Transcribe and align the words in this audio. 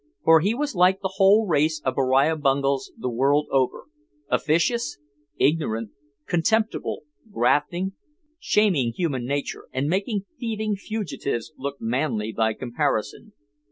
For 0.23 0.39
he 0.39 0.55
was 0.55 0.73
like 0.73 0.99
the 1.01 1.13
whole 1.17 1.45
race 1.45 1.79
of 1.85 1.93
Beriah 1.93 2.35
Bungels 2.35 2.89
the 2.97 3.07
world 3.07 3.47
over, 3.51 3.83
officious, 4.29 4.97
ignorant, 5.37 5.91
contemptible, 6.25 7.03
grafting, 7.31 7.91
shaming 8.39 8.93
human 8.93 9.27
nature 9.27 9.67
and 9.71 9.87
making 9.87 10.25
thieving 10.39 10.75
fugitives 10.75 11.53
look 11.55 11.79
manly 11.79 12.31
by 12.33 12.53
comparison. 12.55 13.33